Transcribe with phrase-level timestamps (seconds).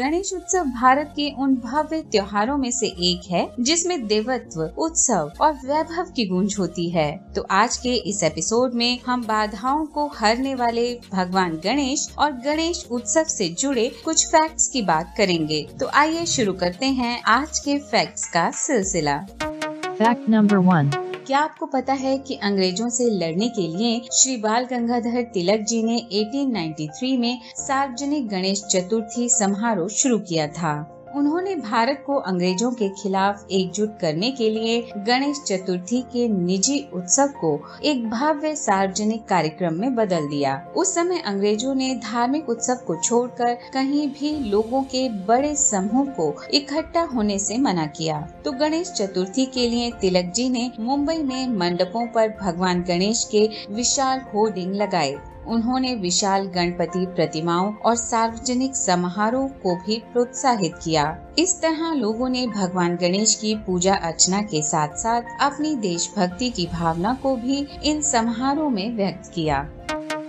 [0.00, 5.52] गणेश उत्सव भारत के उन भव्य त्योहारों में से एक है, जिसमें देवत्व, उत्सव और
[5.52, 10.54] वैभव की गूंज होती है। तो आज के इस एपिसोड में हम बाधाओं को हरने
[10.54, 16.26] वाले भगवान गणेश और गणेश उत्सव से जुड़े कुछ फैक्ट्स की बात करेंगे। तो आइए
[16.26, 19.18] शुरू करते हैं आज के फैक्ट्स का सिलसिला।
[19.86, 20.90] फैक्ट नंबर वन
[21.30, 25.82] क्या आपको पता है कि अंग्रेज़ों से लड़ने के लिए श्री बाल गंगाधर तिलक जी
[25.82, 30.72] ने 1893 में सार्वजनिक गणेश चतुर्थी समारोह शुरू किया था।
[31.16, 37.28] उन्होंने भारत को अंग्रेज़ों के खिलाफ एकजुट करने के लिए गणेश चतुर्थी के निजी उत्सव
[37.40, 37.50] को
[37.84, 43.54] एक भव्य सार्वजनिक कार्यक्रम में बदल दिया। उस समय अंग्रेज़ों ने धार्मिक उत्सव को छोड़कर
[43.72, 49.46] कहीं भी लोगों के बड़े समूह को इकट्ठा होने से मना किया। तो गणेश चतुर्थी
[49.46, 55.16] के लिए तिलक जी ने मुंबई में मंडपों पर भगवान गणेश के विशाल होर्डिंग लगाए।
[55.48, 62.46] उन्होंने विशाल गणपति प्रतिमाओं और सार्वजनिक समारोह को भी प्रोत्साहित किया। इस तरह लोगों ने
[62.46, 68.02] भगवान गणेश की पूजा अर्चना के साथ साथ अपनी देशभक्ति की भावना को भी इन
[68.02, 69.62] समारोह में व्यक्त किया।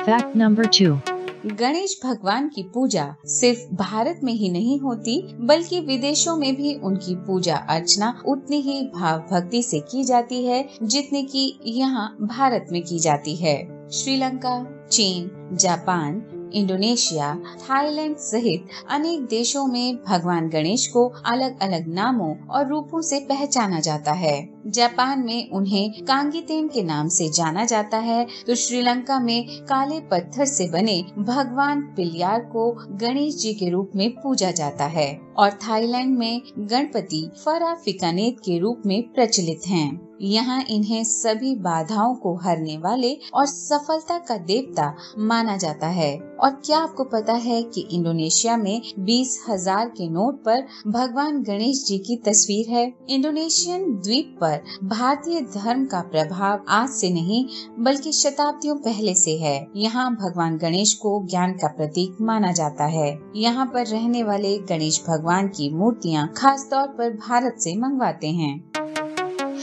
[0.00, 1.15] फैक्ट नंबर टू
[1.46, 7.14] गणेश भगवान की पूजा सिर्फ़ भारत में ही नहीं होती, बल्कि विदेशों में भी उनकी
[7.14, 12.82] पूजा अर्चना उतनी ही भाव भक्ति से की जाती है, जितने की यहाँ भारत में
[12.82, 21.06] की जाती है। श्रीलंका, चीन, जापान इंडोनेशिया, थाईलैंड सहित अनेक देशों में भगवान गणेश को
[21.26, 27.08] अलग अलग नामों और रूपों से पहचाना जाता है जापान में उन्हें कांगीतेन के नाम
[27.08, 33.36] से जाना जाता है तो श्रीलंका में काले पत्थर से बने भगवान पिलियार को गणेश
[33.36, 38.82] जी के रूप में पूजा जाता है और थाईलैंड में गणपति फरा फिकानेत के रूप
[38.86, 45.56] में प्रचलित हैं। यहाँ इन्हें सभी बाधाओं को हरने वाले और सफलता का देवता माना
[45.56, 50.66] जाता है। और क्या आपको पता है कि इंडोनेशिया में बीस हज़ार के नोट पर
[50.86, 52.92] भगवान गणेश जी की तस्वीर है?
[53.10, 57.44] इंडोनेशियन द्वीप पर भारतीय धर्म का प्रभाव आज से नहीं,
[57.78, 63.18] बल्कि शताब्दियों पहले से है। यहाँ भगवान गणेश को ज्ञान का प्रतीक माना जाता है।
[63.36, 68.54] यहाँ पर रहने वाले गणेश भगवान की मूर्तियाँ खास तौर पर भारत से मंगवाते हैं।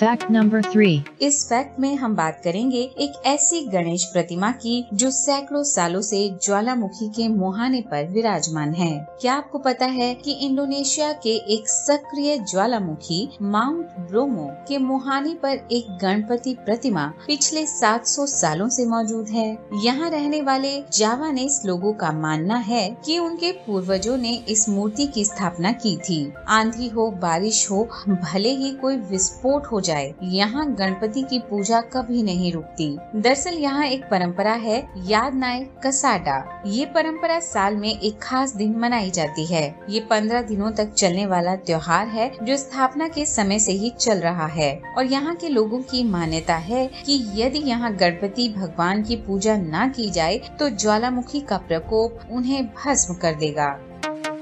[0.04, 5.12] फैक्ट नंबर थ्री इस फैक्ट में हम बात करेंगे एक ऐसी गणेश प्रतिमा की जो
[5.12, 11.12] सैकड़ों सालों से ज्वालामुखी के मुहाने पर विराजमान है। क्या आपको पता है कि इंडोनेशिया
[11.14, 18.70] के एक सक्रिय ज्वालामुखी माउंट ब्रोमो के मुहाने पर एक गणपति प्रतिमा पिछले 700 सालों
[18.70, 19.58] से मौजूद है?
[19.84, 25.26] यहाँ रहने वाले जावानेस लोगों का मानना है कि उनके पूर्वजों ने इस मूर्ति की
[25.26, 29.93] स्थापना की थी। आंधी हो, बारिश हो, भले ही कोई विस्फोट हो जाए
[30.24, 34.78] यहाँ गणपति की पूजा कभी नहीं रुकती। दरअसल यहाँ एक परंपरा है,
[35.08, 40.42] याद नाय कसाडा। ये परंपरा साल में एक खास दिन मनाई जाती है। ये पंद्रह
[40.42, 44.74] दिनों तक चलने वाला त्योहार है, जो स्थापना के समय से ही चल रहा है।
[44.98, 49.90] और यहाँ के लोगों की मान्यता है कि यदि यहाँ गणपति भगवान की पूजा न
[49.96, 53.72] की जाए तो ज्वालामुखी का प्रकोप उन्हें भस्म कर देगा।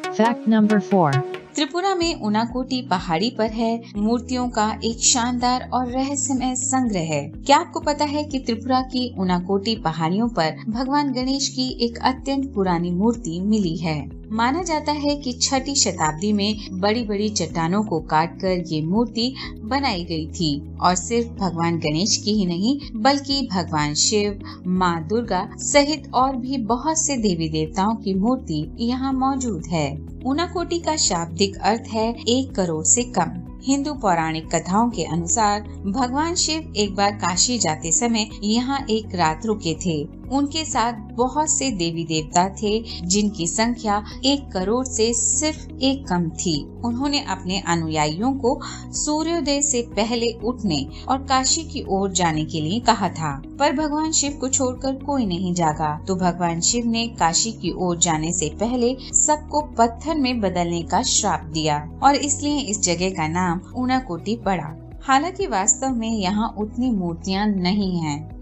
[0.08, 6.56] फैक्ट नंबर फोर त्रिपुरा में उनाकोटी पहाड़ी पर है। मूर्तियों का एक शानदार और रहस्यमय
[6.56, 11.86] संग्रह है। क्या आपको पता है कि त्रिपुरा की उनाकोटी पहाड़ियों पर भगवान गणेश की
[11.86, 14.21] एक अत्यंत पुरानी मूर्ति मिली है?
[14.32, 20.04] माना जाता है कि छठी शताब्दी में बड़ी बड़ी चट्टानों को काटकर ये मूर्ति बनाई
[20.04, 26.12] गई थी। और सिर्फ़ भगवान गणेश की ही नहीं, बल्कि भगवान शिव, माँ दुर्गा सहित
[26.14, 31.84] और भी बहुत से देवी देवताओं की मूर्ति यहाँ मौजूद है। ऊनाकोटी का शाब्दिक अर्थ
[31.88, 37.58] है एक करोड़ से कम। हिंदू पौराणिक कथाओं के अनुसार भगवान शिव एक बार काशी
[37.58, 43.48] जाते समय यहाँ एक रात रुके थे। उनके साथ बहुत से देवी देवता थे, जिनकी
[43.48, 48.60] संख्या एक करोड़ से सिर्फ़ एक कम थी। उन्होंने अपने अनुयायियों को
[48.92, 54.12] सूर्योदय से पहले उठने और काशी की ओर जाने के लिए कहा था। पर भगवान
[54.12, 58.50] शिव को छोड़कर कोई नहीं जागा। तो भगवान शिव ने काशी की ओर जाने से
[58.60, 64.36] पहले सबको पत्थर में बदलने का श्राप दिया और इसलिए इस जगह का नाम ऊनाकोटी
[64.36, 68.42] पड़ा। हालाँकि वास्तव में यहाँ उतनी मूर्तियाँ नहीं हैं।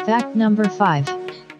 [0.00, 1.06] फैक्ट नंबर फाइव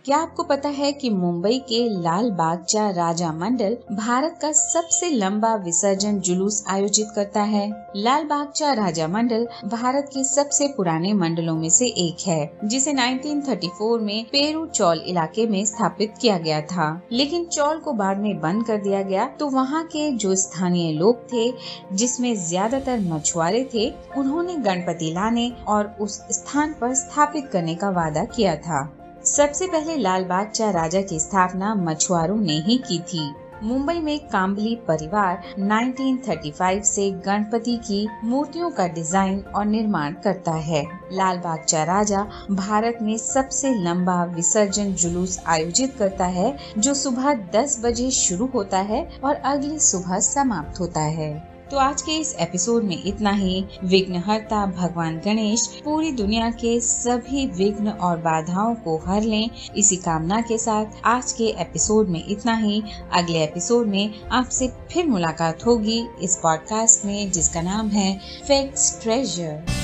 [0.08, 5.54] क्या आपको पता है कि मुंबई के लाल बागचा राजा मंडल भारत का सबसे लंबा
[5.54, 7.68] विसर्जन जुलूस आयोजित करता है?
[7.96, 14.00] लाल बागचा राजा मंडल भारत के सबसे पुराने मंडलों में से एक है, जिसे 1934
[14.00, 18.66] में पेरू चौल इलाके में स्थापित किया गया था। लेकिन चौल को बाद में बंद
[18.66, 21.52] कर दिया गया तो वहाँ के जो स्थानीय लोग थे,
[21.92, 28.24] जिसमें ज़्यादातर मछुआरे थे, उन्होंने गणपति लाने और उस स्थान पर स्थापित करने का वादा
[28.26, 28.88] किया था।
[29.28, 34.74] सबसे पहले लाल बागचा राजा की स्थापना मछुआरों ने ही की थी। मुंबई में काम्बली
[34.88, 40.82] परिवार 1935 से गणपति की मूर्तियों का डिज़ाइन और निर्माण करता है।
[41.12, 47.80] लाल बागचा राजा भारत में सबसे लंबा विसर्जन जुलूस आयोजित करता है, जो सुबह 10
[47.84, 52.84] बजे शुरू होता है और अगली सुबह समाप्त होता है। तो आज के इस एपिसोड
[52.84, 59.22] में इतना ही। विघ्नहर्ता भगवान गणेश पूरी दुनिया के सभी विघ्न और बाधाओं को हर
[59.22, 62.82] लें। इसी कामना के साथ आज के एपिसोड में इतना ही।
[63.12, 68.18] अगले एपिसोड में आपसे फिर मुलाकात होगी इस पॉडकास्ट में जिसका नाम है
[68.48, 69.77] फेक्स ट्रेजर